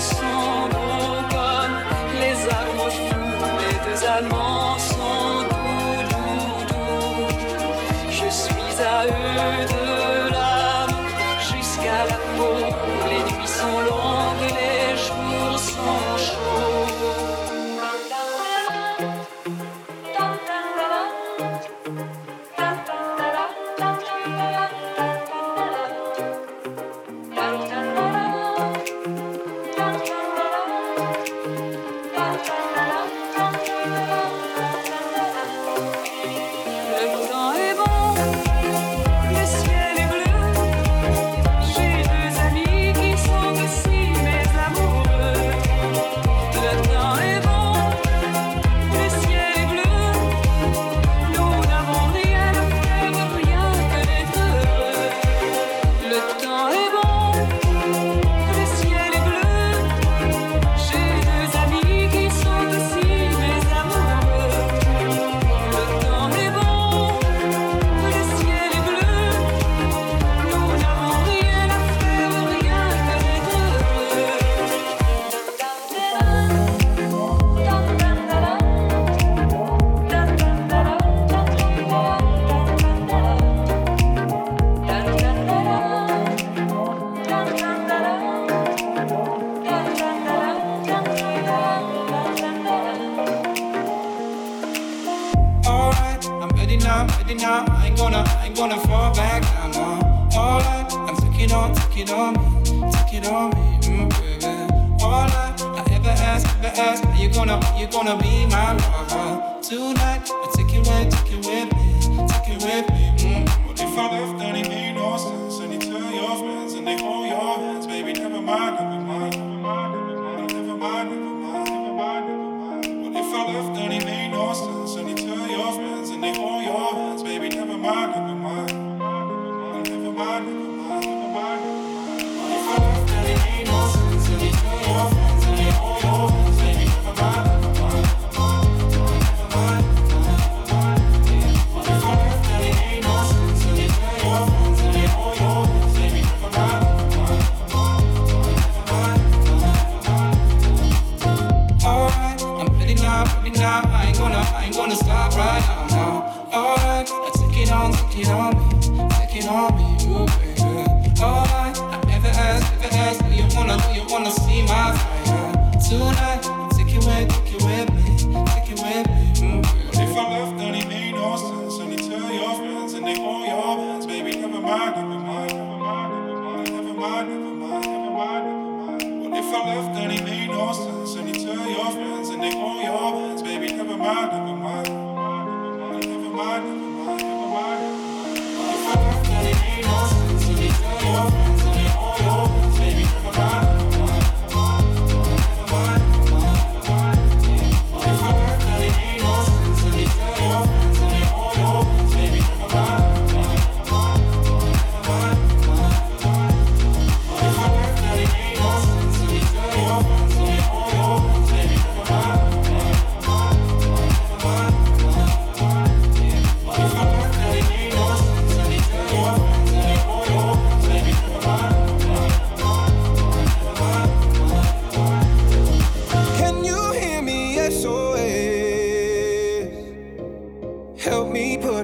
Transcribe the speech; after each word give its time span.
ensemble. 0.00 0.99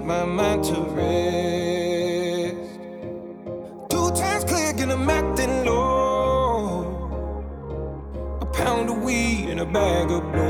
my 0.06 0.24
mind 0.24 0.62
to 0.62 0.80
rest. 0.94 2.56
Two 3.90 4.10
times 4.12 4.44
clear, 4.44 4.72
and 4.78 4.92
I'm 4.92 5.10
acting 5.10 5.64
low. 5.64 6.94
A 8.40 8.46
pound 8.46 8.88
of 8.88 9.02
weed 9.02 9.48
and 9.50 9.58
a 9.60 9.66
bag 9.66 10.10
of 10.12 10.22
blow. 10.32 10.45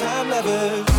time 0.00 0.30
lovers. 0.30 0.89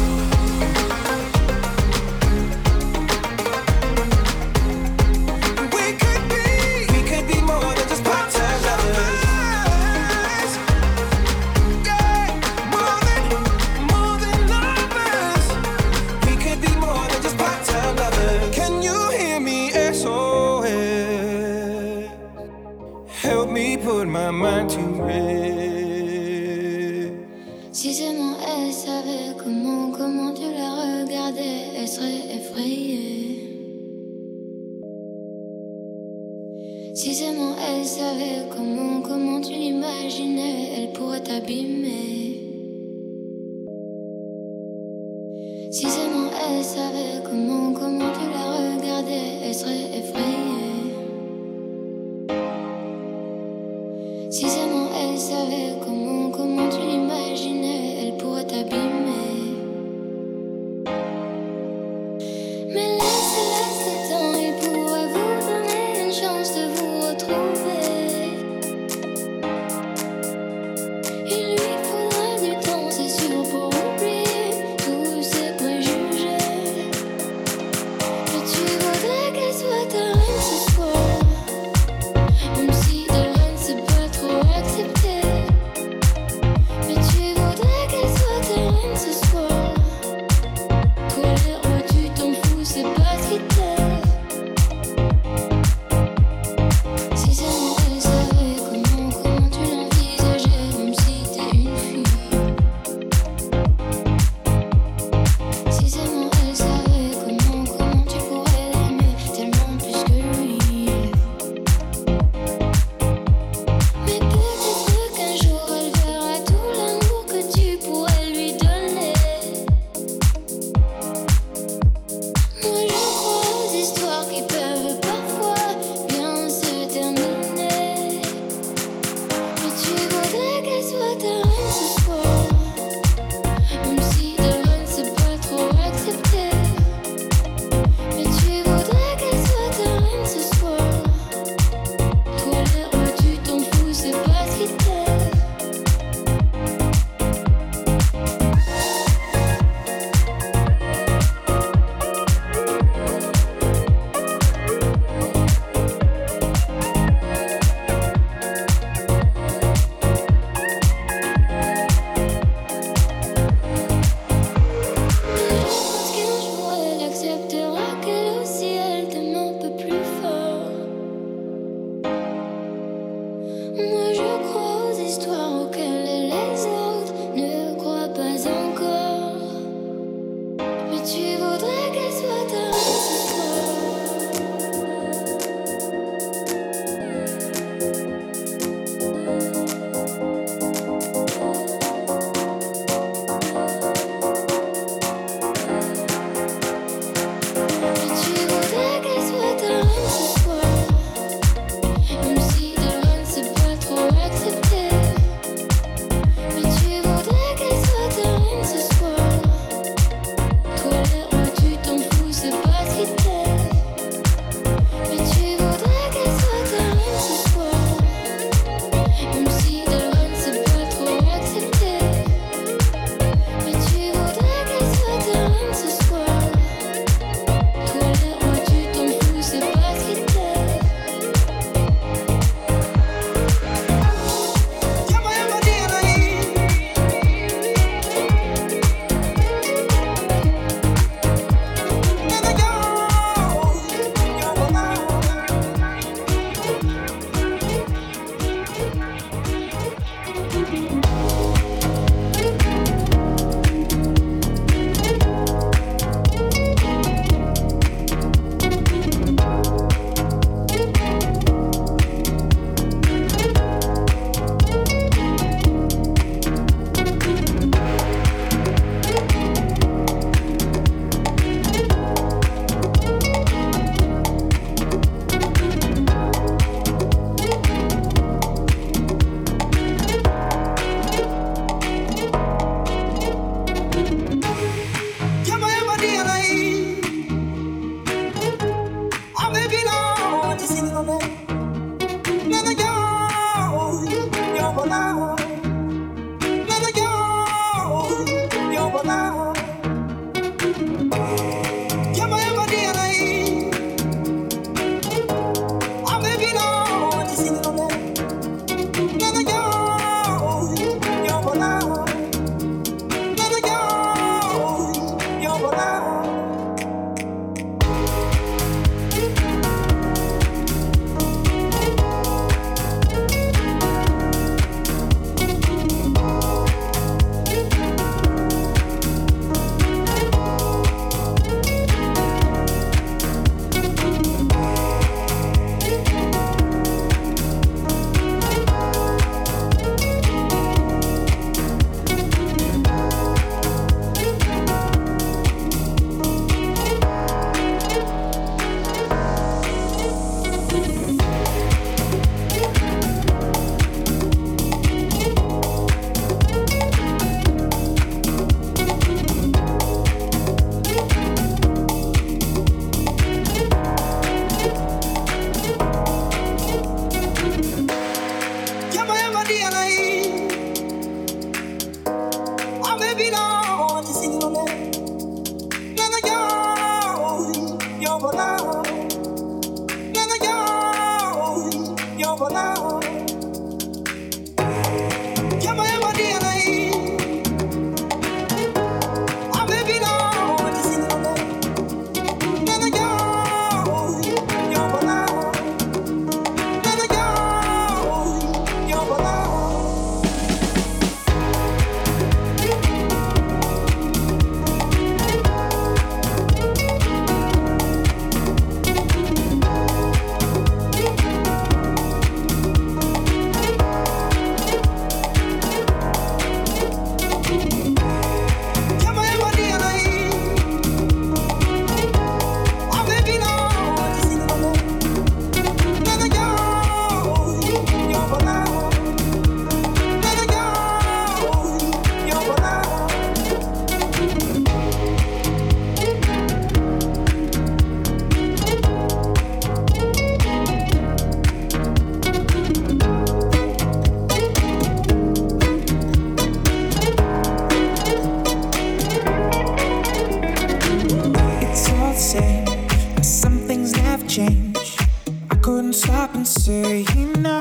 couldn't 455.71 455.93
stop 455.93 456.35
and 456.35 456.45
say 456.45 457.05
no. 457.37 457.59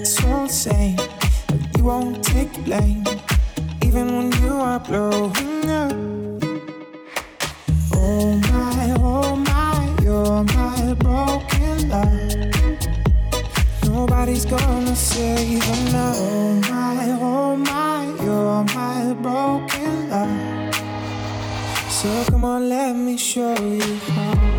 It's 0.00 0.24
all 0.24 0.46
the 0.46 0.52
same, 0.52 0.96
but 0.96 1.60
you 1.76 1.84
won't 1.84 2.24
take 2.24 2.52
blame, 2.64 3.04
even 3.82 4.06
when 4.16 4.32
you 4.42 4.54
are 4.68 4.80
blowing 4.80 5.68
up. 5.82 5.92
Oh 7.94 8.28
my, 8.50 8.94
oh 8.98 9.36
my, 9.36 9.78
you're 10.02 10.42
my 10.56 10.94
broken 11.04 11.76
love. 11.90 12.22
Nobody's 13.84 14.46
gonna 14.46 14.96
save 14.96 15.68
enough. 15.76 16.16
Oh 16.18 16.54
my, 16.72 17.18
oh 17.20 17.56
my, 17.56 18.04
you're 18.24 18.64
my 18.78 19.12
broken 19.24 20.08
love. 20.08 20.74
So 21.90 22.08
come 22.30 22.44
on, 22.46 22.70
let 22.70 22.94
me 22.96 23.18
show 23.18 23.54
you 23.60 23.96
how. 24.14 24.57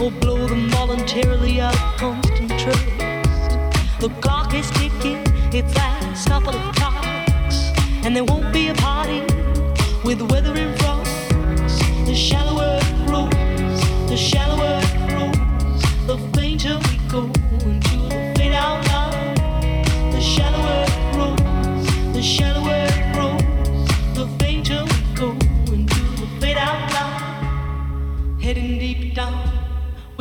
or 0.00 0.10
blow 0.10 0.46
them 0.46 0.68
voluntarily 0.70 1.60
out 1.60 1.74
of 1.74 1.96
constant 1.96 2.50
trust. 2.60 2.98
The 4.00 4.10
clock 4.20 4.54
is 4.54 4.70
ticking, 4.72 5.22
it's 5.52 5.74
last 5.74 6.28
couple 6.28 6.54
of 6.54 6.74
clocks, 6.76 7.72
and 8.04 8.14
there 8.14 8.24
won't 8.24 8.52
be 8.52 8.68
a 8.68 8.74
party 8.74 9.20
with 10.04 10.20
weather 10.30 10.54
in 10.54 10.76
frost. 10.76 11.10
The 12.06 12.14
shallower 12.14 12.78
it 12.82 13.06
grows, 13.06 14.08
the 14.08 14.16
shallower. 14.16 14.85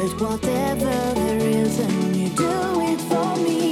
Whatever 0.00 1.14
there 1.14 1.38
is, 1.38 1.78
and 1.78 2.16
you 2.16 2.28
do 2.30 2.80
it 2.80 3.00
for 3.02 3.36
me. 3.36 3.69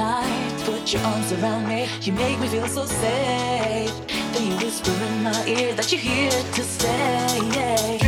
tight. 0.00 0.62
Put 0.64 0.92
your 0.92 1.02
arms 1.02 1.32
around 1.32 1.68
me, 1.68 1.80
you 2.02 2.12
make 2.12 2.38
me 2.40 2.48
feel 2.48 2.66
so 2.66 2.84
safe. 2.86 3.92
Then 4.32 4.42
you 4.48 4.56
whisper 4.62 4.96
in 5.08 5.22
my 5.22 5.40
ear 5.46 5.74
that 5.74 5.92
you're 5.92 6.06
here 6.12 6.42
to 6.56 6.62
stay. 6.62 7.99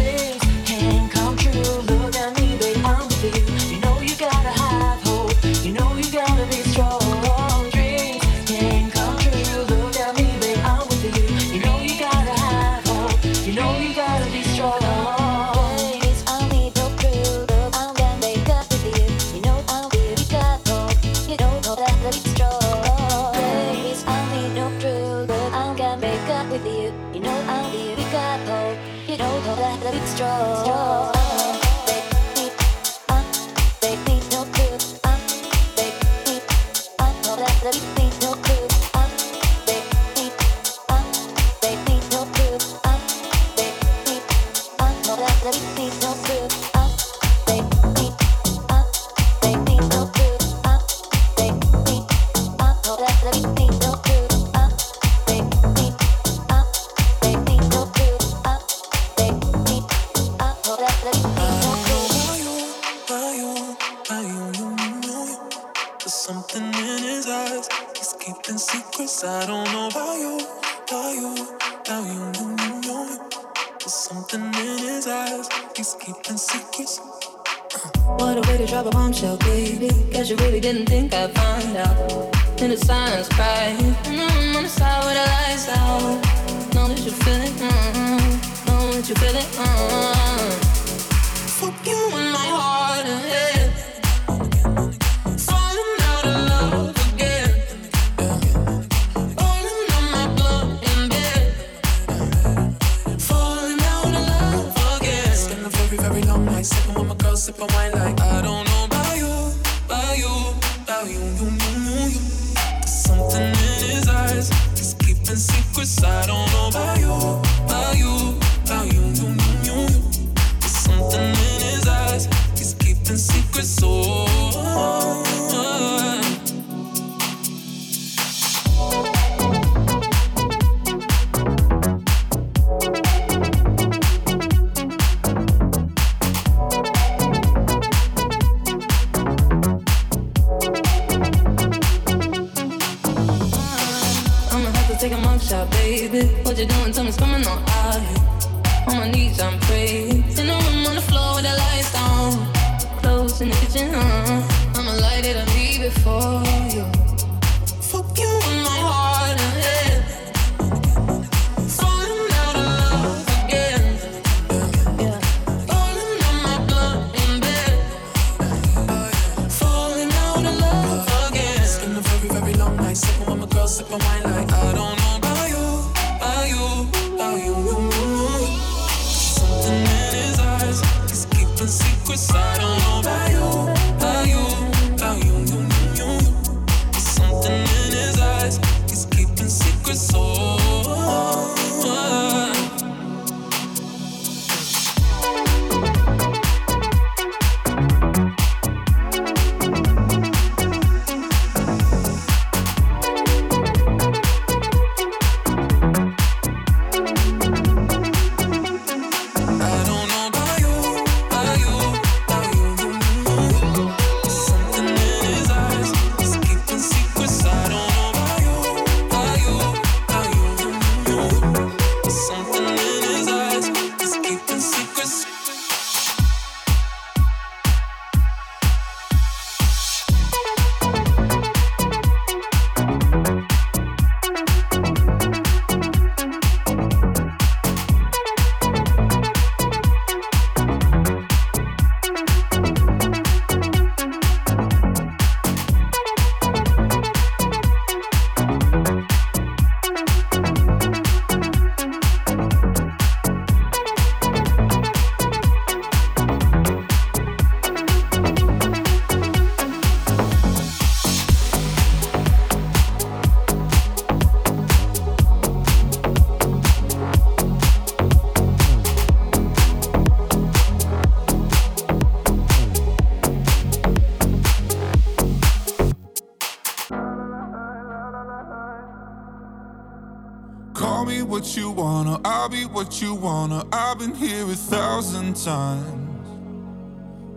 What 282.82 283.00
you 283.00 283.14
wanna. 283.14 283.64
I've 283.72 284.00
been 284.00 284.12
here 284.12 284.42
a 284.42 284.56
thousand 284.56 285.36
times. 285.36 286.28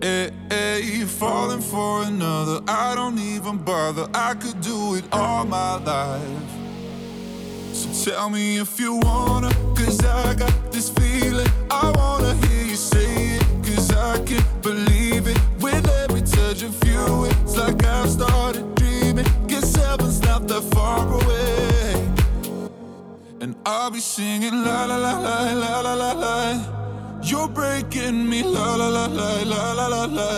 Eh, 0.02 0.08
eh, 0.08 0.32
hey, 0.50 0.82
hey, 0.82 1.06
falling 1.06 1.62
for 1.62 2.02
another, 2.02 2.62
I 2.68 2.96
don't 2.96 3.20
even 3.20 3.60
bother. 3.60 4.08
I 4.16 4.34
could 4.34 4.60
do 4.62 4.96
it 4.96 5.04
all 5.12 5.46
my 5.46 5.76
life. 5.84 6.52
So 7.74 8.12
tell 8.12 8.32
me 8.32 8.58
if 8.58 8.80
you 8.80 8.96
wanna, 8.96 9.52
cause 9.76 10.04
I 10.04 10.34
got 10.34 10.65
singing 24.16 24.64
la 24.64 24.86
la 24.86 24.96
la 24.96 25.14
la 25.20 25.36
la 25.62 25.82
la 25.82 25.94
la 25.94 26.12
la. 26.14 26.36
You're 27.22 27.50
breaking 27.50 28.30
me 28.30 28.44
la 28.44 28.76
la 28.76 28.88
la 28.88 29.08
la 29.08 29.44
la 29.44 29.74
la 29.74 29.88
la 29.88 30.06
la. 30.06 30.30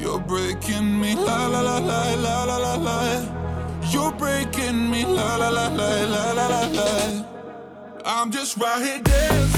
You're 0.00 0.18
breaking 0.18 1.00
me 1.00 1.14
la 1.14 1.46
la 1.46 1.60
la 1.60 1.78
la 1.78 2.00
la 2.24 2.44
la 2.44 2.56
la 2.56 2.74
la. 2.86 2.98
You're 3.92 4.10
breaking 4.22 4.90
me 4.90 5.04
la 5.04 5.36
la 5.36 5.48
la 5.48 5.68
la 5.68 5.90
la 6.14 6.24
la 6.38 6.46
la 6.54 6.62
la. 6.78 6.90
I'm 8.04 8.32
just 8.32 8.56
right 8.56 8.82
here 8.82 9.00
dancing 9.00 9.57